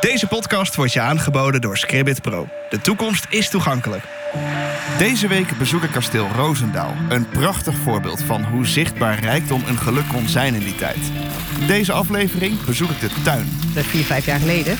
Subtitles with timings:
[0.00, 2.48] Deze podcast wordt je aangeboden door Scribbit Pro.
[2.70, 4.04] De toekomst is toegankelijk.
[4.98, 6.94] Deze week bezoek ik kasteel Roosendaal.
[7.08, 10.96] Een prachtig voorbeeld van hoe zichtbaar rijkdom een geluk kon zijn in die tijd.
[11.66, 13.48] Deze aflevering bezoek ik de tuin.
[13.74, 14.72] Dat vier, vijf jaar geleden.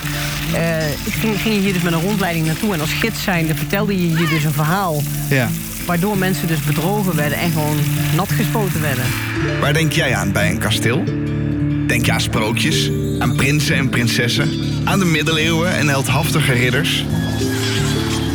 [1.05, 2.73] Ik ging, ging je hier dus met een rondleiding naartoe.
[2.73, 5.01] En als gids zijnde vertelde je hier dus een verhaal.
[5.29, 5.47] Ja.
[5.85, 7.77] Waardoor mensen dus bedrogen werden en gewoon
[8.15, 9.05] nat gespoten werden.
[9.59, 11.03] Waar denk jij aan bij een kasteel?
[11.87, 14.49] Denk je aan sprookjes, aan prinsen en prinsessen,
[14.83, 17.05] aan de middeleeuwen en heldhaftige ridders?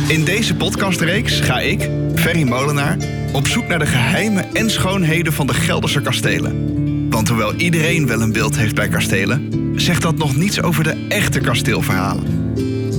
[0.07, 2.97] In deze podcastreeks ga ik, Ferry Molenaar,
[3.33, 7.09] op zoek naar de geheimen en schoonheden van de Gelderse kastelen.
[7.09, 11.05] Want hoewel iedereen wel een beeld heeft bij kastelen, zegt dat nog niets over de
[11.09, 12.53] echte kasteelverhalen.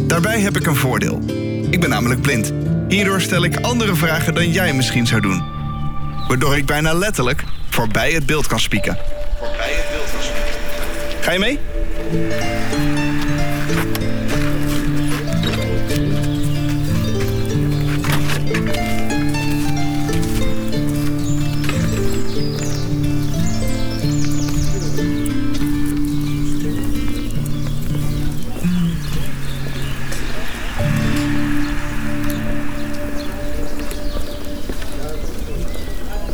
[0.07, 1.21] Daarbij heb ik een voordeel.
[1.71, 2.53] Ik ben namelijk blind.
[2.89, 5.43] Hierdoor stel ik andere vragen dan jij misschien zou doen.
[6.29, 9.14] Waardoor ik bijna letterlijk voorbij het beeld kan spieken.
[11.25, 11.59] Ga je mee?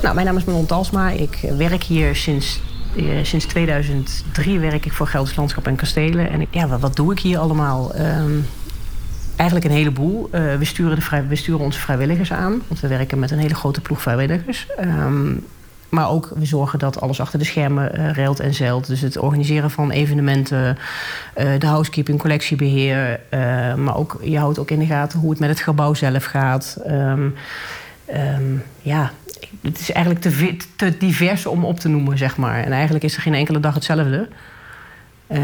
[0.03, 1.11] Nou, mijn naam is Manon Talsma.
[1.11, 2.61] Ik werk hier sinds,
[2.97, 6.31] eh, sinds 2003 werk ik voor Gelders Landschap en Kastelen.
[6.31, 7.95] En ik, ja, wat, doe ik hier allemaal?
[7.95, 8.39] Ehm,
[9.37, 10.29] eigenlijk een heleboel.
[10.31, 12.63] Eh, we, sturen de vrij, we sturen onze vrijwilligers aan.
[12.69, 14.67] Want we werken met een hele grote ploeg vrijwilligers.
[14.77, 15.33] Ehm,
[15.89, 18.87] maar ook we zorgen dat alles achter de schermen eh reilt en zeilt.
[18.87, 20.79] Dus het organiseren van evenementen,
[21.35, 23.21] de housekeeping, collectiebeheer.
[23.29, 26.25] eh, maar ook, je houdt ook in de gaten hoe het met het gebouw zelf
[26.25, 26.79] gaat.
[26.85, 27.29] Ehm,
[28.83, 29.11] ja,
[29.63, 30.25] het is eigenlijk
[30.77, 32.65] te, divers om op te noemen, zeg maar.
[32.65, 34.29] En eigenlijk is er geen enkele dag hetzelfde.
[35.27, 35.41] Eh,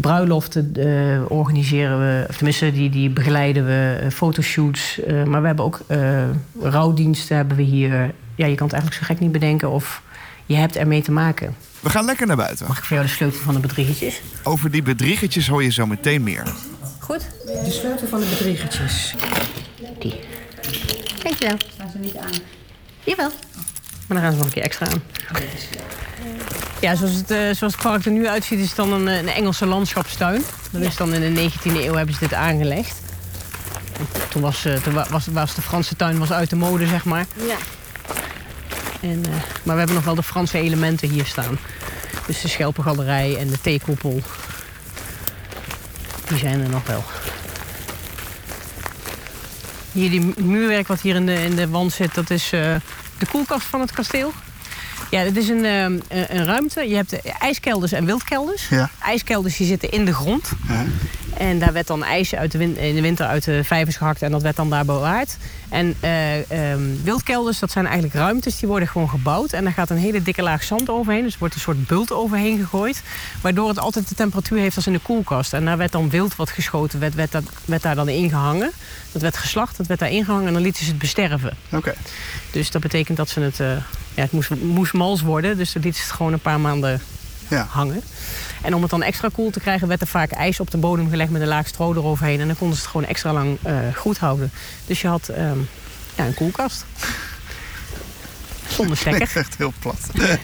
[0.00, 5.00] bruiloften eh, organiseren we, of tenminste, die, die begeleiden we, eh, fotoshoots.
[5.00, 6.22] eh, maar we hebben ook eh,
[6.62, 7.90] rouwdiensten hebben we hier.
[8.34, 10.02] Ja, je kan het eigenlijk zo gek niet bedenken of
[10.46, 11.54] je hebt ermee te maken.
[11.80, 12.66] We gaan lekker naar buiten.
[12.66, 14.20] Mag ik voor jou de sleutel van de bedriegertjes?
[14.42, 16.42] Over die bedriegertjes hoor je zo meteen meer.
[16.98, 17.26] Goed.
[17.46, 19.14] De sleutel van de bedriegertjes.
[19.98, 20.20] Die.
[21.22, 21.56] Dankjewel.
[21.74, 22.30] Staan ze niet aan?
[23.10, 23.30] Jawel.
[24.06, 25.02] Maar dan gaan ze nog een keer extra aan.
[26.80, 29.16] Ja, zoals het, eh, zoals het park er nu uitziet, is het dan een, eh,
[29.18, 30.44] een Engelse landschapstuin.
[30.70, 32.96] Dat is dan in de 19e eeuw hebben ze dit aangelegd.
[33.98, 36.86] En Toen was, eh, toen wa- was, was de Franse tuin was uit de mode,
[36.86, 37.26] zeg maar.
[37.46, 37.56] Ja.
[39.00, 39.20] En,
[39.62, 41.58] maar we hebben nog wel de Franse elementen hier staan.
[42.26, 44.20] Dus de schelpengalerij en de theekoepel.
[46.28, 47.04] Die zijn er nog wel.
[49.92, 52.74] Hier die mu- muurwerk wat hier in de, in de wand zit, dat is eh,
[53.18, 54.32] de koelkast van het kasteel.
[55.10, 55.82] Ja, dit is een, eh,
[56.28, 56.88] een- ruimte.
[56.88, 58.68] Je hebt eh, ijskelders en wildkelders.
[58.68, 58.90] Ja.
[59.02, 60.50] Ijskelders die zitten in de grond.
[61.36, 64.22] En daar werd dan ijs uit de win- in de winter uit de vijvers gehakt
[64.22, 65.36] en dat werd dan daar bewaard.
[65.68, 69.52] En eh, ehm, wildkelders, dat zijn eigenlijk ruimtes die worden gewoon gebouwd.
[69.52, 71.22] En daar gaat een hele dikke laag zand overheen.
[71.22, 73.02] Dus er wordt een soort bult overheen gegooid.
[73.40, 75.52] Waardoor het altijd de temperatuur heeft als in de koelkast.
[75.52, 78.70] En daar werd dan wild wat geschoten, werd, werd, dat, werd daar dan ingehangen.
[79.12, 81.56] Dat werd geslacht, dat werd daar ingehangen en dan lieten ze het besterven.
[81.72, 81.94] Oké.
[82.50, 83.60] Dus dat betekent dat ze het...
[83.60, 83.76] eh,
[84.14, 87.00] ja, het moest, moest mals worden, dus dan lieten ze het gewoon een paar maanden
[87.50, 87.66] Ja.
[87.70, 88.02] hangen.
[88.62, 91.10] En om het dan extra koel te krijgen, werd er vaak ijs op de bodem
[91.10, 92.40] gelegd met een laag stro eroverheen.
[92.40, 94.50] En dan konden ze het gewoon extra lang eh, goed houden.
[94.86, 95.58] Dus je had ehm,
[96.14, 96.84] ja, een koelkast.
[98.76, 99.28] Zonder stekker.
[99.28, 99.98] Klinkt echt heel plat.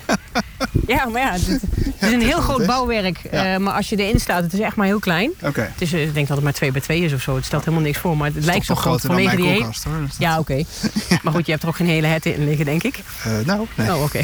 [0.86, 1.60] Ja, maar ja, het, het
[2.00, 3.20] is een heel groot bouwwerk.
[3.30, 3.54] Ja.
[3.54, 5.30] eh, maar als je erin staat, het is echt maar heel klein.
[5.42, 5.60] Oké.
[5.60, 7.34] Het is, eh, ik denk dat het maar 2 bij 2 is of zo.
[7.34, 10.00] Het stelt helemaal niks voor, maar het lijkt zo groot vanwege die koelkast hoor.
[10.06, 10.62] Dus Ja, oké.
[11.22, 12.98] Maar goed, je hebt er ook geen hele het in liggen, denk ik.
[13.44, 13.94] Nou, nee.
[13.94, 14.20] Oh, oké.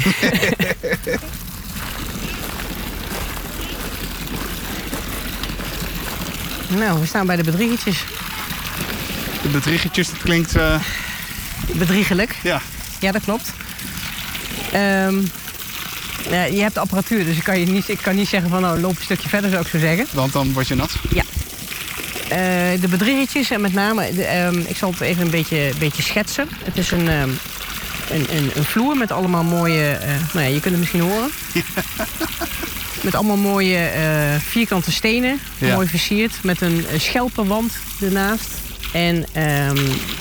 [6.77, 8.03] Nou, we staan bij de bedriegertjes.
[9.41, 10.55] De bedriegertjes, dat klinkt...
[10.55, 10.75] eh,
[11.73, 12.35] Bedriegelijk.
[12.43, 12.61] ja.
[12.99, 13.51] Ja, dat klopt.
[14.71, 15.15] Ehm,
[16.29, 18.79] ja, je hebt apparatuur, dus ik kan, je niet, ik kan niet zeggen van nou,
[18.79, 20.07] loop een stukje verder, zou ik zo zeggen.
[20.11, 20.91] Want dan word je nat.
[22.29, 22.37] Eh,
[22.81, 26.47] de bedriegertjes en met name, de, ehm, ik zal het even een beetje, beetje schetsen.
[26.63, 27.29] Het is een, ehm,
[28.09, 31.29] een, een, een vloer met allemaal mooie, eh, nou ja, je kunt het misschien horen.
[33.03, 34.03] met allemaal mooie eh,
[34.47, 35.73] vierkante stenen, Ja.
[35.73, 36.31] mooi versierd.
[36.43, 38.49] Met een eh, schelpenwand ernaast.
[38.93, 39.77] En ehm,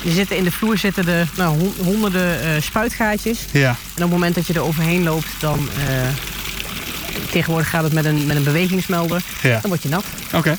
[0.07, 3.39] er zitten in de vloer zitten de, nou, hon- honderden eh, spuitgaatjes.
[3.51, 3.69] Ja.
[3.69, 5.69] En op het moment dat je er overheen loopt, dan...
[7.31, 9.23] tegenwoordig gaat het met een, met een bewegingsmelder.
[9.43, 9.59] Ja.
[9.61, 10.05] Dan word je nat.
[10.33, 10.57] Oké.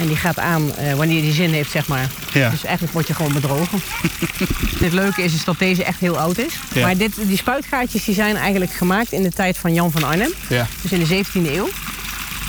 [0.00, 2.06] En die gaat aan eh, wanneer die zin heeft, zeg maar.
[2.32, 2.50] Ja.
[2.50, 3.78] Dus eigenlijk word je gewoon bedrogen.
[4.84, 6.52] het leuke is, is dat deze echt heel oud is.
[6.72, 6.82] Ja.
[6.86, 10.32] Maar dit, die spuitgaatjes die zijn eigenlijk gemaakt in de tijd van Jan van Arnhem.
[10.48, 10.66] Ja.
[10.82, 11.68] Dus in de 17e eeuw.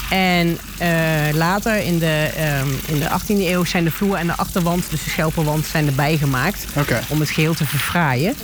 [0.09, 0.89] En eh,
[1.33, 5.03] later in de, ehm, in de 18e eeuw zijn de vloer en de achterwand, dus
[5.03, 6.65] de schelpenwand, zijn erbij gemaakt.
[7.07, 8.35] Om het geheel te verfraaien.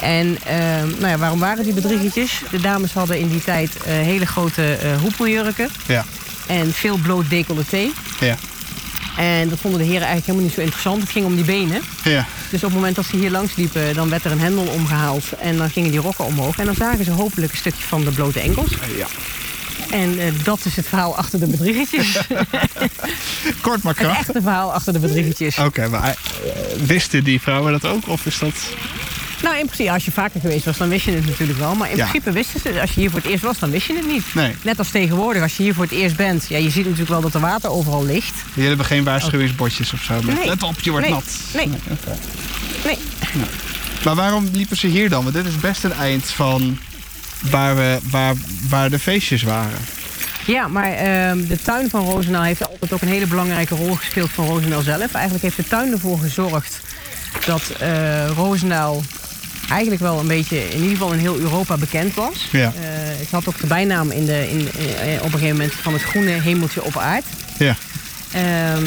[0.00, 2.42] En ehm, nou ja, waarom waren die bedriegertjes?
[2.50, 6.04] De dames hadden in die tijd eh, hele grote hoepeljurken Ja.
[6.46, 7.90] en veel bloot decolleté.
[8.20, 8.36] Ja.
[9.16, 11.00] En dat vonden de heren eigenlijk helemaal niet zo interessant.
[11.02, 11.82] Het ging om die benen.
[12.04, 12.26] Ja.
[12.50, 15.24] Dus op het moment dat ze hier langs liepen, dan werd er een hendel omgehaald.
[15.40, 16.58] En dan gingen die rokken omhoog.
[16.58, 18.70] En dan zagen ze hopelijk een stukje van de blote enkels.
[18.96, 19.06] ja.
[19.90, 22.16] En eh, dat is het verhaal achter de bedriegertjes.
[23.60, 24.26] Kort maar het krachtig.
[24.26, 25.58] echte verhaal achter de bedriegertjes.
[25.58, 26.16] Oké, maar eh,
[26.86, 28.08] wisten die vrouwen dat ook?
[28.08, 28.54] Of is dat...
[29.42, 31.74] Nou, in principe, als je vaker geweest was, dan wist je het natuurlijk wel.
[31.74, 32.02] Maar in Ja.
[32.06, 34.24] principe wisten ze, als je hier voor het eerst was, dan wist je het niet.
[34.34, 34.54] Nee.
[34.62, 36.44] Net als tegenwoordig, als je hier voor het eerst bent.
[36.48, 38.34] Ja, je ziet natuurlijk wel dat er water overal ligt.
[38.54, 40.14] Jullie hebben geen waarschuwingsbordjes of zo?
[40.22, 40.46] met, Nee.
[40.46, 41.14] Let op, je wordt Nee.
[41.14, 41.24] nat.
[41.54, 41.68] Nee.
[42.84, 42.98] Nee.
[44.04, 45.22] Maar waarom liepen ze hier dan?
[45.22, 46.78] Want dit is best een eind van
[47.50, 48.34] waar, we, waar,
[48.68, 49.78] waar de feestjes waren.
[50.46, 54.30] Ja, maar ehm, de tuin van Roosendaal heeft altijd ook een hele belangrijke rol gespeeld
[54.30, 55.12] van Roosendaal zelf.
[55.12, 56.80] Eigenlijk heeft de tuin ervoor gezorgd
[57.46, 57.62] dat
[58.36, 59.02] Roosendaal
[59.68, 62.48] eigenlijk wel een beetje, in ieder geval in heel Europa bekend was.
[62.52, 62.72] Ja.
[62.76, 62.82] Eh,
[63.18, 66.02] het had ook de bijnaam in de, in, eh, op een gegeven moment van het
[66.02, 67.24] groene hemeltje op aard.
[67.58, 67.76] Ja.
[68.32, 68.84] Ehm,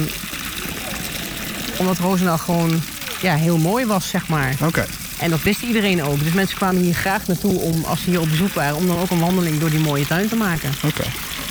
[1.78, 2.82] omdat Roosendaal gewoon
[3.22, 4.56] ja, heel mooi was, zeg maar.
[4.62, 4.86] Oké.
[5.18, 6.24] En dat wist iedereen ook.
[6.24, 9.00] Dus mensen kwamen hier graag naartoe om, als ze hier op bezoek waren, om dan
[9.00, 10.72] ook een wandeling door die mooie tuin te maken.
[10.84, 11.04] Oké.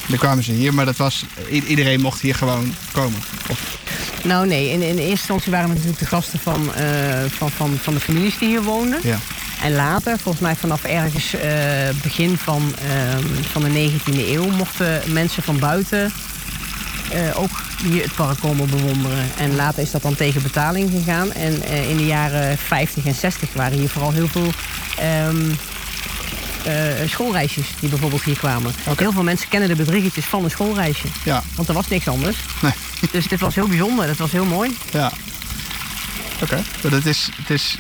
[0.07, 3.19] Dan kwamen ze hier, maar dat was, iedereen mocht hier gewoon komen.
[3.49, 3.79] Of,
[4.23, 6.85] Nou nee, in, in eerste instantie waren we natuurlijk de gasten van, eh,
[7.29, 9.01] van, van, van de families die hier woonden.
[9.03, 9.19] ja.
[9.63, 11.51] En later, volgens mij vanaf ergens eh,
[12.03, 16.13] begin van, ehm, van de 19e eeuw, mochten mensen van buiten
[17.11, 19.25] eh, ook hier het park komen bewonderen.
[19.39, 21.33] En later is dat dan tegen betaling gegaan.
[21.33, 24.51] En in de jaren 50 en 60 waren hier vooral heel veel
[24.99, 25.51] ehm,
[26.65, 28.73] eh, schoolreisjes die bijvoorbeeld hier kwamen.
[28.87, 29.03] Oké.
[29.03, 31.07] Heel veel mensen kennen de bedriegertjes van een schoolreisje.
[31.25, 31.43] Ja.
[31.55, 32.37] Want er was niks anders.
[32.61, 32.73] Nee.
[33.13, 34.77] Dus dit was heel bijzonder, dat was heel mooi.
[34.93, 35.13] Ja.
[36.43, 36.63] Oké.
[36.83, 37.79] Maar dat is, het is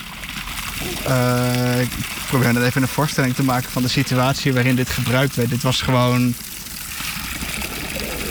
[1.06, 1.91] eh, ik
[2.27, 5.49] probeer net even een voorstelling te maken van de situatie waarin dit gebruikt werd.
[5.49, 6.35] Dit was gewoon,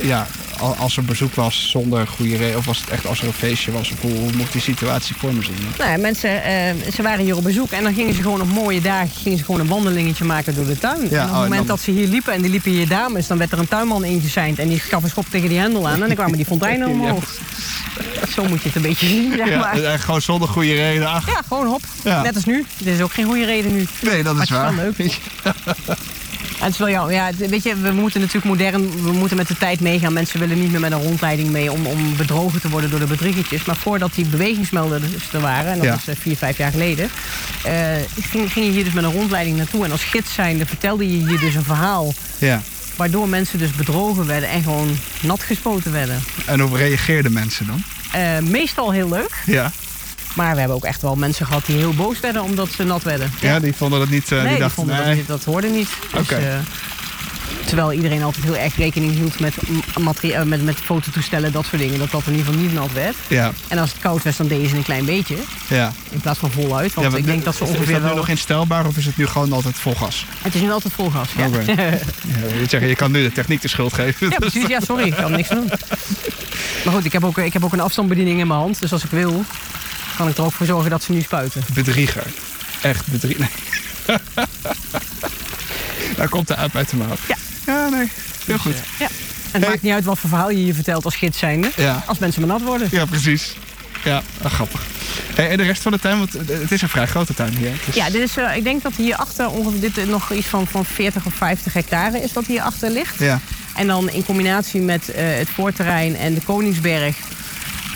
[0.02, 0.28] ja,
[0.60, 3.72] als er bezoek was zonder goede reden, of was het echt als er een feestje
[3.72, 5.56] was, of hoe, moet ik die situatie voor me zien?
[5.78, 8.48] Nou ja, mensen, eh, ze waren hier op bezoek en dan gingen ze gewoon op
[8.52, 10.98] mooie dagen gingen ze gewoon een wandelingetje maken door de tuin.
[11.00, 12.88] en op het oh, en moment dan- dat ze hier liepen en die liepen hier
[12.88, 15.88] dames, dan werd er een tuinman ingezeind en die gaf een schop tegen die hendel
[15.88, 16.94] aan en dan kwamen die fonteinen Ja.
[16.94, 17.24] omhoog.
[18.34, 19.78] Zo moet je het een beetje zien, zeg Ja, maar.
[19.84, 21.08] eh, gewoon zonder goede reden.
[21.08, 21.82] Ach, Ja, gewoon hop.
[22.04, 22.22] Ja.
[22.22, 22.66] Net als nu.
[22.78, 23.88] Dit is ook geen goede reden nu.
[24.02, 24.76] nee, dat Maar is het is waar.
[24.76, 25.18] wel leuk.
[26.60, 27.14] En het is wel jammer.
[27.14, 30.14] Ja, het- weet je, we moeten natuurlijk modern, we moeten met de tijd meegaan.
[30.14, 33.06] Mensen willen niet meer met een rondleiding mee om, om bedrogen te worden door de
[33.06, 33.66] bedriegertjes.
[33.66, 35.02] Maar voordat die bewegingsmelders
[35.34, 35.94] er waren, en dat Ja.
[35.96, 37.10] is eh, vier, vijf jaar geleden,
[38.30, 39.86] ging, ging je hier dus met een rondleiding naartoe.
[39.86, 42.14] En als gids zijnde vertelde je hier dus een verhaal.
[42.38, 42.62] Ja.
[42.96, 46.24] Waardoor mensen dus bedrogen werden en gewoon nat gespoten werden.
[46.46, 47.84] En hoe reageerden mensen dan?
[48.12, 49.44] Eh, meestal heel leuk.
[49.46, 49.72] Ja.
[50.34, 53.04] Maar we hebben ook echt wel mensen gehad die heel boos werden omdat ze nat
[53.04, 53.32] werden.
[53.42, 54.24] Ja, die vonden dat niet.
[54.24, 55.06] eh, nee, die die dachten, vonden nee.
[55.06, 55.90] dat, niet- dat hoorde niet.
[56.14, 56.54] Dus, eh,
[57.66, 59.54] terwijl iedereen altijd heel erg rekening hield met,
[60.22, 62.00] eh, met, met fototoestellen, dat soort dingen.
[62.00, 63.16] Dat dat in ieder geval niet nat werd.
[63.28, 65.36] Ja, En als het koud was, dan deden ze een klein beetje.
[65.68, 65.92] ja.
[66.10, 66.94] In plaats van voluit.
[66.94, 68.16] Want ja ik denk dat ze ongeveer Is dat nu wel...
[68.16, 70.26] nog instelbaar of is het nu gewoon altijd vol gas?
[70.42, 71.30] Het is nu altijd vol gas.
[71.38, 71.64] Ja, Oké.
[71.68, 74.30] Ja, je, je kan nu de techniek de schuld geven.
[74.30, 74.68] ja precies.
[74.68, 75.06] Ja, sorry.
[75.08, 75.70] Ik kan niks doen.
[76.86, 78.80] Maar goed, ik heb, ook, ik heb ook een afstandsbediening in mijn hand.
[78.82, 79.44] Dus als ik wil,
[80.20, 81.62] kan ik er ook voor zorgen dat ze nu spuiten.
[81.74, 82.24] Bedrieger.
[82.82, 83.50] Echt bedrieger.
[84.08, 84.18] Nee.
[86.16, 87.16] Daar komt de aap uit de mouw.
[87.28, 87.36] Ja.
[87.66, 88.10] Ja, nee.
[88.46, 88.72] Heel goed.
[88.72, 89.08] Dus, eh, ja.
[89.52, 91.72] En het maakt niet uit wat voor verhaal je hier vertelt als gids zijnde.
[91.76, 92.88] Ja, Als mensen maar nat worden.
[92.92, 93.56] ja precies.
[94.04, 94.82] Ja, ah, grappig.
[95.36, 97.72] Hey, en de rest van de tuin, want het is een vrij grote tuin hier.
[97.88, 100.68] Is- Ja, dit is, eh, ik denk dat hierachter ongeveer dit eh, nog iets van,
[100.68, 103.20] van 40 of 50 hectare is wat hierachter ligt.
[103.20, 103.40] Ja,
[103.76, 107.16] En dan in combinatie met eh, het voorterrein en de Koningsberg.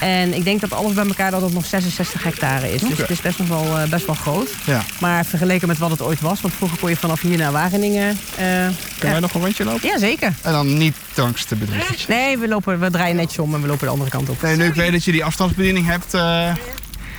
[0.04, 2.82] En ik denk dat alles bij elkaar dat het nog 66 hectare is.
[2.82, 4.50] Dus het is best nog wel, eh, best wel groot.
[4.66, 4.82] ja.
[5.00, 8.10] Maar vergeleken met wat het ooit was, want vroeger kon je vanaf hier naar Wageningen.
[8.10, 9.10] eh, Kunnen ja.
[9.10, 9.88] wij nog een rondje lopen?
[9.90, 10.34] ja, zeker.
[10.42, 12.08] En dan niet dankzij de bedriegertjes.
[12.08, 14.42] Nee, we, lopen, we draaien netjes om en we lopen de andere kant op.
[14.42, 16.52] Nee, nu ik weet dat je die afstandsbediening hebt, eh,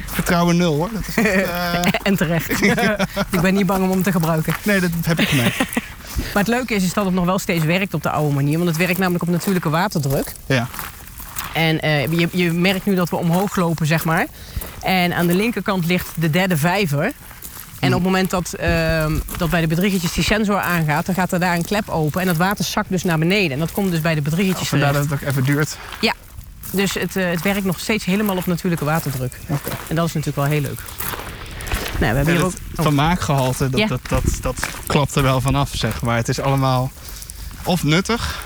[0.07, 0.91] vertrouwen nul hoor.
[0.93, 1.25] Dat is
[2.03, 2.51] En terecht.
[3.31, 4.55] ik ben niet bang om hem te gebruiken.
[4.63, 5.59] nee, dat heb ik gemerkt.
[6.17, 8.57] Maar het leuke is, is dat het nog wel steeds werkt op de oude manier.
[8.57, 10.33] Want het werkt namelijk op natuurlijke waterdruk.
[10.47, 10.69] Ja,
[11.55, 14.27] En eh, je, je merkt nu dat we omhoog lopen, zeg maar.
[14.81, 17.13] En aan de linkerkant ligt de derde vijver.
[17.81, 21.33] En op het moment dat, ehm, dat bij de bedriegertjes die sensor aangaat, dan gaat
[21.33, 22.21] er daar een klep open.
[22.21, 23.53] En dat water zakt dus naar beneden.
[23.53, 25.09] En dat komt dus bij de bedriegertjes vandaar terecht.
[25.11, 25.77] dat het ook even duurt.
[26.75, 29.39] Dus het, eh, het werkt nog steeds helemaal op natuurlijke waterdruk.
[29.47, 29.71] Oké.
[29.89, 30.81] En dat is natuurlijk wel heel leuk.
[31.99, 32.53] Nou, we hebben En hier ook...
[32.53, 33.87] het oh, vermaakgehalte, dat, Ja.
[33.87, 36.17] dat, dat, dat klapt er wel vanaf, zeg maar.
[36.17, 36.93] Het is allemaal
[37.65, 38.45] of nuttig,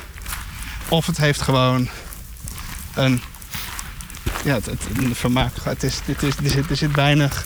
[0.89, 1.89] Of het heeft gewoon
[2.99, 3.21] een...
[4.45, 5.53] Ja, het, het, een vermaak.
[5.63, 7.45] Het is, dit is, er, zit, er zit weinig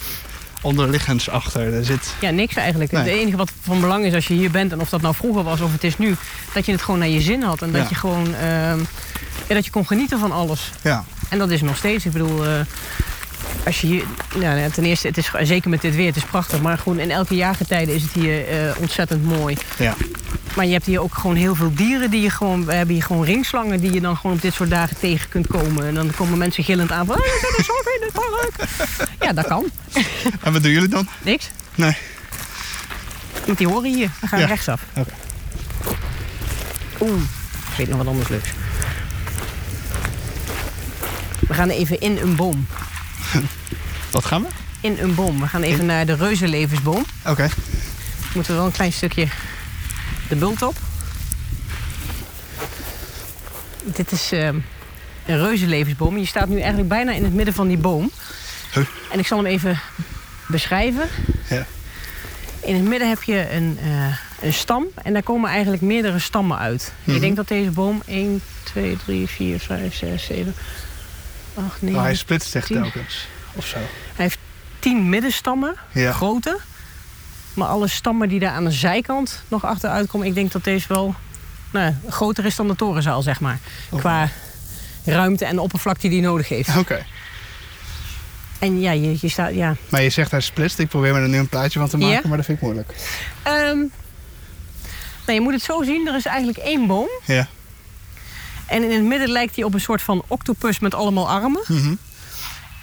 [0.61, 1.75] onderliggends achter.
[1.75, 2.15] Er zit...
[2.21, 2.93] Ja, niks eigenlijk.
[2.93, 3.03] Nee.
[3.03, 5.43] Het enige wat van belang is als je hier bent, en of dat nou vroeger
[5.43, 6.17] was of het is nu,
[6.55, 7.63] dat je het gewoon naar je zin had.
[7.63, 7.89] En dat Ja.
[7.89, 8.79] je gewoon ehm,
[9.47, 10.71] dat je kon genieten van alles.
[10.83, 12.05] Ja, En dat is nog steeds.
[12.07, 12.61] Ik bedoel, eh,
[13.67, 14.05] als je hier.
[14.35, 16.61] Nou, ja, ten eerste, het is zeker met dit weer, het is prachtig.
[16.61, 19.57] Maar gewoon in elke jaargetijde is het hier eh, ontzettend mooi.
[19.79, 19.95] ja.
[20.55, 22.65] Maar je hebt hier ook gewoon heel veel dieren die je gewoon.
[22.65, 25.47] We hebben hier gewoon ringslangen die je dan gewoon op dit soort dagen tegen kunt
[25.47, 25.87] komen.
[25.87, 27.15] En dan komen mensen gillend aan van.
[27.17, 28.69] "Ah, er is ook in het park.
[29.21, 29.65] Ja, dat kan.
[30.43, 31.09] En wat doen jullie dan?
[31.23, 31.51] Niks.
[31.75, 31.97] Nee.
[33.47, 34.11] Want die horen hier.
[34.21, 34.47] We gaan Ja.
[34.47, 34.81] rechtsaf.
[34.97, 35.11] Oké.
[37.01, 37.21] Oeh,
[37.71, 38.49] ik weet nog wat anders leuks.
[41.49, 42.67] We gaan even in een boom.
[44.11, 44.49] Wat gaan we?
[44.81, 45.41] In een boom.
[45.41, 47.05] We gaan even naar de reuzenlevensboom.
[47.27, 47.49] Oké.
[48.35, 49.27] Moeten we wel een klein stukje
[50.29, 50.77] de bult op.
[53.85, 54.57] Dit is ehm,
[55.27, 56.19] een reuzenlevensboom.
[56.19, 58.11] Je staat nu eigenlijk bijna in het midden van die boom.
[58.73, 58.85] Huh.
[59.13, 59.81] En ik zal hem even
[60.49, 61.09] beschrijven.
[61.49, 61.67] Ja.
[62.61, 66.59] In het midden heb je een, eh, een stam en daar komen eigenlijk meerdere stammen
[66.59, 66.93] uit.
[67.05, 67.15] Mhm.
[67.15, 70.55] Ik denk dat deze boom 1, 2, 3, 4, 5, 6, 7,
[71.55, 72.83] 8, 9, Oh, hij splitst zich tien.
[72.83, 73.27] telkens.
[73.55, 73.79] Of zo.
[74.79, 76.13] 10 middenstammen, Ja.
[76.13, 76.59] grote.
[77.55, 80.89] Maar alle stammen die daar aan de zijkant nog achteruit komen, ik denk dat deze
[80.89, 81.15] wel
[81.73, 83.59] nou, groter is dan de torenzaal, zeg maar.
[83.91, 83.99] Oh.
[83.99, 84.29] Qua
[85.05, 86.77] ruimte en oppervlakte die hij nodig heeft.
[86.77, 87.05] Oké.
[88.59, 89.77] En ja, je, je staat, ja.
[89.89, 90.79] Maar je zegt hij splitst.
[90.79, 92.29] Ik probeer me er nu een plaatje van te maken, Ja.
[92.29, 92.95] maar dat vind ik moeilijk.
[93.43, 93.77] Ehm,
[95.27, 97.09] nou, je moet het zo zien, er is eigenlijk één boom.
[97.25, 97.49] Ja.
[98.73, 101.63] En in het midden lijkt hij op een soort van octopus met allemaal armen.
[101.69, 101.95] Mhm.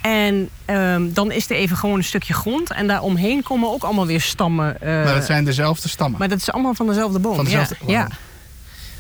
[0.02, 2.72] En ehm, dan is er even gewoon een stukje grond.
[2.72, 4.82] En daaromheen komen ook allemaal weer stammen.
[4.82, 6.20] eh, maar dat zijn dezelfde stammen.
[6.20, 7.36] maar dat is allemaal van dezelfde boom.
[7.36, 8.06] Van dezelfde- ja, ja.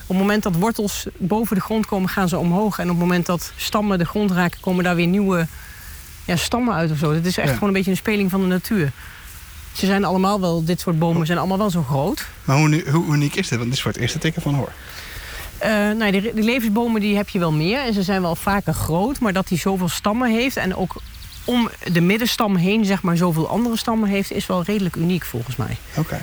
[0.01, 2.77] Op het moment dat wortels boven de grond komen, gaan ze omhoog.
[2.79, 5.47] En op het moment dat stammen de grond raken, komen daar weer nieuwe
[6.25, 7.13] ja, stammen uit of zo.
[7.13, 7.53] Het is echt Ja.
[7.53, 8.91] gewoon een beetje een speling van de natuur.
[9.73, 12.25] Ze zijn allemaal wel, dit soort bomen zijn allemaal wel zo groot.
[12.43, 13.57] Maar hoe, hoe uniek is dit?
[13.57, 14.71] Want dit is voor het eerste tikken van hoor.
[15.59, 17.79] Eh, nou, die, die levensbomen die heb je wel meer.
[17.85, 19.19] En ze zijn wel vaker groot.
[19.19, 20.95] Maar dat hij zoveel stammen heeft en ook
[21.43, 24.31] om de middenstam heen zeg maar zoveel andere stammen heeft...
[24.31, 25.77] is wel redelijk uniek volgens mij.
[25.95, 26.21] Oké.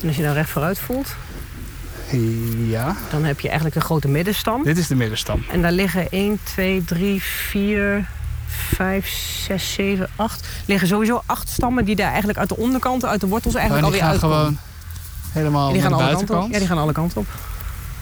[0.00, 1.14] En als je nou recht vooruit voelt,
[2.66, 2.96] Ja.
[3.10, 4.62] dan heb je eigenlijk de grote middenstam.
[4.64, 5.44] Dit is de middenstam.
[5.50, 8.08] En daar liggen 1, 2, 3, 4,
[8.46, 9.08] 5,
[9.46, 10.46] 6, 7, 8.
[10.66, 13.92] liggen sowieso acht stammen die daar eigenlijk uit de onderkant, uit de wortels En eigenlijk
[13.92, 14.58] die alweer gaan uitkomen.
[14.58, 16.40] gewoon helemaal En die naar gaan de alle kanten op.
[16.40, 16.52] buitenkant.
[16.52, 17.26] Ja, die gaan alle kanten op.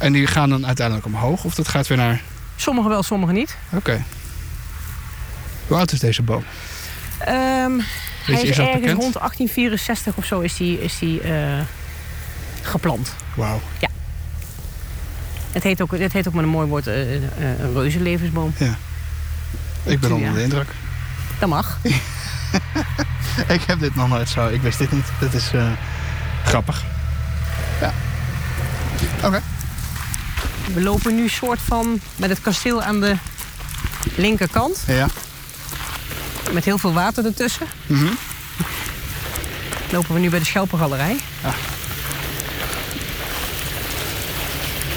[0.03, 1.45] En die gaan dan uiteindelijk omhoog?
[1.45, 2.21] Of dat gaat weer naar...
[2.57, 3.57] Sommige wel, sommige niet.
[3.71, 4.05] Oké.
[5.67, 6.45] Hoe oud is deze boom?
[7.19, 7.79] Ehm,
[8.25, 8.99] hij is is dat ergens bekend?
[8.99, 11.61] rond 1864 of zo is die, is die eh,
[12.63, 13.15] geplant.
[13.35, 13.61] Wauw.
[15.53, 17.23] Het heet ook, het heet ook met een mooi woord eh, eh,
[17.61, 18.55] een reuzenlevensboom.
[19.85, 20.15] Ik ben Ja.
[20.15, 20.69] onder de indruk.
[21.39, 21.79] Dat mag.
[23.49, 24.49] Ik heb dit nog nooit zo.
[24.49, 25.05] Ik wist dit niet.
[25.21, 25.51] Dit is
[26.45, 26.85] grappig.
[27.81, 27.93] Ja.
[29.25, 29.43] Oké.
[30.75, 33.17] We lopen nu soort van met het kasteel aan de
[34.17, 34.83] linkerkant.
[34.87, 35.07] Ja.
[36.53, 37.67] Met heel veel water ertussen.
[37.87, 38.13] Mhm.
[39.91, 41.17] Lopen we nu bij de Schelpengalerij.
[41.43, 41.53] Ah.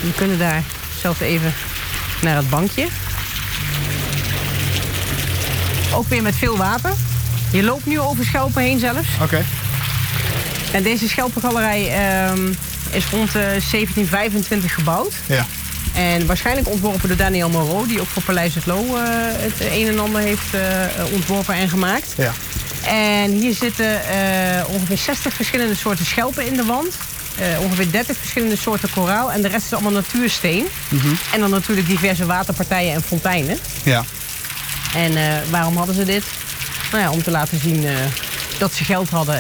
[0.02, 0.64] We kunnen daar
[1.02, 1.54] zelf even
[2.22, 2.88] naar het bankje.
[5.94, 6.94] Ook weer met veel water.
[7.52, 9.08] Je loopt nu over Schelpen heen zelfs.
[9.22, 9.46] Oké.
[10.72, 12.54] En deze Schelpengalerij ehm,
[12.96, 15.14] is rond eh, 1725 gebouwd.
[15.26, 15.46] Ja.
[15.96, 19.88] En waarschijnlijk ontworpen door Daniel Moreau, die ook voor Paleis het Loo eh, het een
[19.88, 20.62] en ander heeft eh,
[21.14, 22.14] ontworpen en gemaakt.
[22.18, 22.32] Ja.
[22.88, 26.96] En hier zitten eh, ongeveer 60 verschillende soorten schelpen in de wand.
[27.60, 29.32] Ongeveer 30 verschillende soorten koraal.
[29.32, 30.66] En de rest is allemaal natuursteen.
[30.88, 31.08] Mhm.
[31.34, 33.58] En dan natuurlijk diverse waterpartijen en fonteinen.
[33.84, 34.04] Ja.
[34.96, 35.14] En
[35.50, 36.24] waarom hadden ze dit?
[36.92, 37.86] Nou ja, om te laten zien
[38.58, 39.40] dat ze geld hadden.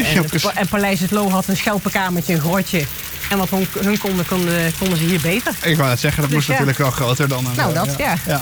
[0.55, 2.85] En Paleis het Loo had een schelpenkamertje, een grotje.
[3.29, 5.53] En wat hun, hun konden, konden, konden ze hier beter.
[5.61, 6.51] Ik wou net zeggen, dat Dus moest ja.
[6.51, 7.55] natuurlijk wel groter dan een...
[7.55, 8.41] Nou, eh, dat, ja.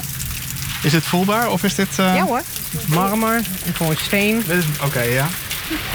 [0.81, 1.87] Is dit voelbaar of is dit...
[1.95, 2.41] eh, Ja hoor.
[2.85, 3.35] Marmer
[3.65, 4.43] en gewoon steen.
[4.47, 5.27] Dit is- Oké, ja.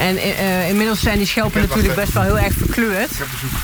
[0.00, 3.10] En eh, inmiddels zijn die schelpen natuurlijk best wel heel erg verkleurd.
[3.10, 3.58] Ik heb bezoek.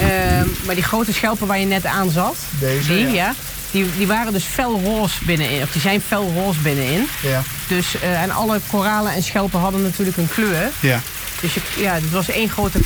[0.00, 3.12] Ehm, maar die grote schelpen waar je net aan zat, Deze, die, ja.
[3.12, 3.34] ja.
[3.70, 5.62] die, die waren dus felroze binnenin.
[5.62, 7.06] Of die zijn felroze binnenin.
[7.22, 7.42] Ja.
[7.66, 10.70] Dus, eh, en alle koralen en schelpen hadden natuurlijk een kleur.
[10.80, 11.00] Ja.
[11.40, 12.78] Dus je, ja, het was één grote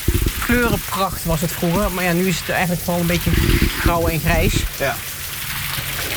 [0.52, 1.90] kleurenpracht was het vroeger.
[1.92, 3.30] Maar ja, nu is het eigenlijk vooral een beetje
[3.80, 4.54] grauw en grijs.
[4.78, 4.94] Ja.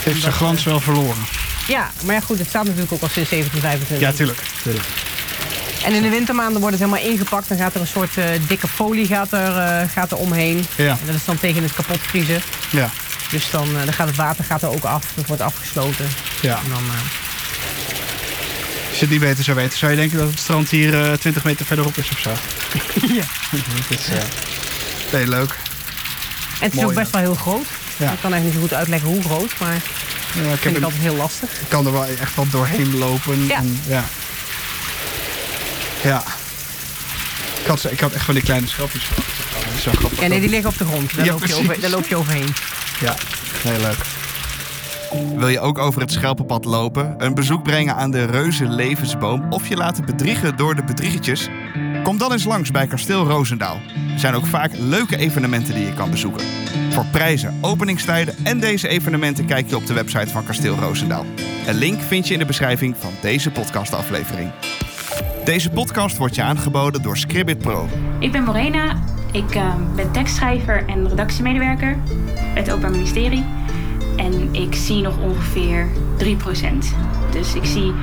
[0.03, 1.25] Heeft zijn glans wel verloren.
[1.67, 3.99] Ja, maar ja, goed, het staat natuurlijk ook al sinds 1725.
[3.99, 4.39] Ja, tuurlijk.
[4.63, 4.85] tuurlijk.
[5.83, 7.47] En in de wintermaanden wordt het helemaal ingepakt.
[7.47, 10.65] Dan gaat er een soort eh, dikke folie gaat er, eh, gaat er omheen.
[10.75, 10.89] Ja.
[10.89, 12.41] En dat is dan tegen het kapot vriezen.
[12.69, 12.89] Ja.
[13.31, 15.11] Dus dan, dan gaat het water gaat er ook af.
[15.15, 16.07] Dat wordt afgesloten.
[16.41, 16.59] Ja.
[16.63, 16.83] En dan,
[18.89, 21.13] Als je het niet beter zou weten, zou je denken dat het strand hier uh,
[21.13, 22.31] 20 meter verderop is of zo?
[23.19, 23.23] ja.
[24.15, 24.23] uh,
[25.11, 25.55] nee, leuk.
[26.59, 27.65] En het is ook best wel heel groot.
[27.97, 28.11] Ja.
[28.11, 29.81] Ik kan eigenlijk niet zo goed uitleggen hoe groot, maar
[30.43, 31.61] ja, ik vind het altijd heel lastig.
[31.61, 33.45] Ik kan er wel echt wel doorheen lopen.
[33.45, 33.55] Ja.
[33.55, 34.03] En, ja.
[36.03, 36.23] ja.
[37.61, 39.03] Ik had, ik had echt van die kleine schelpjes.
[39.81, 40.19] Zo grappig.
[40.19, 41.15] Ja, nee, die liggen op de grond.
[41.15, 42.53] Daar, ja, loop, je over, daar loop je overheen.
[42.99, 43.15] Ja,
[43.63, 43.97] heel leuk.
[45.35, 49.67] Wil je ook over het schelpenpad lopen, een bezoek brengen aan de reuze levensboom of
[49.67, 51.49] je laten bedriegen door de bedriegertjes?
[52.05, 53.79] Kom dan eens langs bij Kasteel Roosendaal.
[54.13, 56.45] Er zijn ook vaak leuke evenementen die je kan bezoeken.
[56.89, 61.25] Voor prijzen, openingstijden en deze evenementen kijk je op de website van Kasteel Roosendaal.
[61.67, 64.51] Een link vind je in de beschrijving van deze podcastaflevering.
[65.45, 67.87] Deze podcast wordt je aangeboden door Scribbit Pro.
[68.19, 71.97] Ik ben Morena, ik uh, ben tekstschrijver en redactiemedewerker
[72.33, 73.45] bij het Openbaar Ministerie.
[74.15, 76.27] En ik zie nog ongeveer 3%.
[77.31, 77.93] Dus ik zie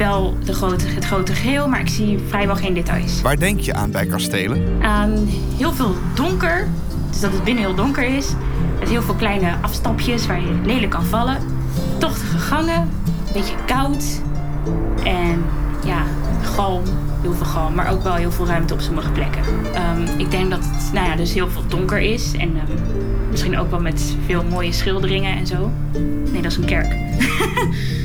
[0.00, 3.20] wel de grote, het grote geheel, maar ik zie vrijwel geen details.
[3.22, 4.82] Waar denk je aan bij kastelen?
[4.82, 6.68] Aan heel veel donker,
[7.10, 8.28] dus dat het binnen heel donker is.
[8.78, 11.38] Met heel veel kleine afstapjes waar je lelijk kan vallen.
[11.98, 12.80] Tochtige gangen,
[13.26, 14.20] een beetje koud.
[15.04, 15.44] En
[15.84, 16.02] ja,
[16.42, 16.82] galm,
[17.22, 19.42] heel veel galm, maar ook wel heel veel ruimte op sommige plekken.
[19.42, 22.78] Um, ik denk dat het nou ja, dus heel veel donker is en um,
[23.30, 25.70] misschien ook wel met veel mooie schilderingen en zo.
[26.32, 26.94] Nee, dat is een kerk.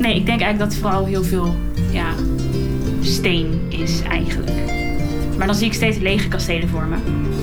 [0.00, 1.56] nee, ik denk eigenlijk dat het vooral heel veel
[1.90, 2.14] ja,
[3.00, 4.50] steen is eigenlijk.
[5.36, 6.96] Maar dan zie ik steeds lege kastelen voor me.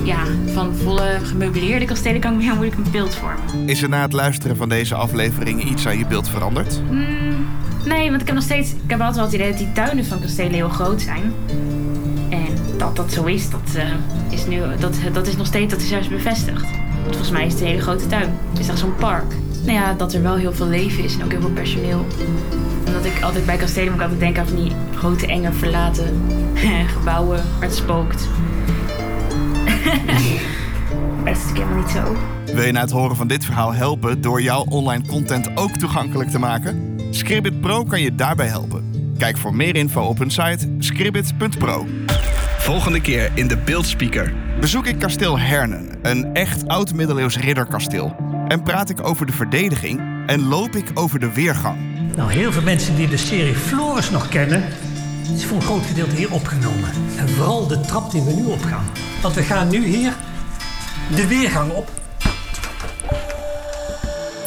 [0.03, 0.23] Ja,
[0.53, 3.69] van volle gemeubileerde kastelen kan ik me heel moeilijk een beeld vormen.
[3.69, 6.81] Is er na het luisteren van deze aflevering iets aan je beeld veranderd?
[6.91, 7.47] Mm,
[7.85, 8.71] nee, want ik heb nog steeds.
[8.71, 11.33] Ik heb altijd wel het idee dat die tuinen van kastelen heel groot zijn.
[12.29, 12.47] En
[12.77, 13.83] dat dat zo is, dat, uh,
[14.29, 16.61] is, nu, dat, dat is nog steeds dat is juist bevestigd.
[17.03, 18.37] Want volgens mij is het een hele grote tuin.
[18.49, 19.33] Het is echt zo'n park.
[19.67, 22.05] Nou ja, dat er wel heel veel leven is en ook heel veel personeel.
[22.85, 25.53] En dat ik altijd bij kastelen moet ik altijd denken aan van die grote, enge,
[25.53, 26.21] verlaten
[26.97, 28.27] gebouwen waar het spookt.
[31.23, 32.15] dat is natuurlijk helemaal niet zo.
[32.53, 36.29] Wil je na het horen van dit verhaal helpen door jouw online content ook toegankelijk
[36.29, 36.99] te maken?
[37.09, 39.13] Scribbit Pro kan je daarbij helpen.
[39.17, 41.85] Kijk voor meer info op hun site scribbit.pro.
[42.57, 48.26] Volgende keer in de Beeldspeaker bezoek ik kasteel Hernen, een echt oud-middeleeuws ridderkasteel.
[48.47, 51.77] En praat ik over de verdediging en loop ik over de weergang.
[52.15, 54.63] Nou, heel veel mensen die de serie Floris nog kennen,
[55.33, 56.89] is voor een groot gedeelte hier opgenomen.
[57.17, 58.85] En vooral de trap die we nu opgaan.
[59.21, 60.13] Want we gaan nu hier
[61.15, 61.91] de weergang op.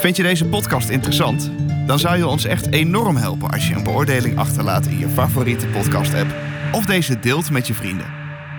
[0.01, 1.51] Vind je deze podcast interessant?
[1.87, 5.67] Dan zou je ons echt enorm helpen als je een beoordeling achterlaat in je favoriete
[5.67, 6.35] podcast-app
[6.73, 8.07] of deze deelt met je vrienden.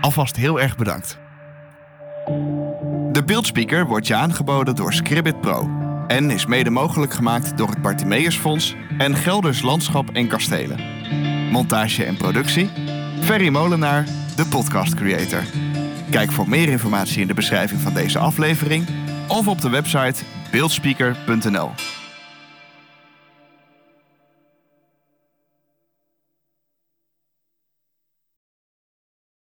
[0.02, 1.18] Alvast heel erg bedankt.
[3.12, 5.70] De beeldspeaker wordt je aangeboden door Scribbit Pro
[6.08, 10.80] en is mede mogelijk gemaakt door het Bartimeusfonds en Gelders Landschap en Kastelen.
[11.52, 12.70] Montage en productie
[13.22, 15.44] Ferry Molenaar, de podcast creator.
[16.10, 18.88] Kijk voor meer informatie in de beschrijving van deze aflevering
[19.28, 21.72] of op de website beeldspeaker.nl.